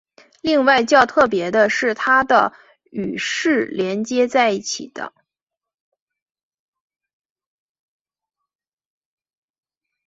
[0.41, 2.53] 另外较特别的是它的
[2.89, 5.13] 与是连接在一起的。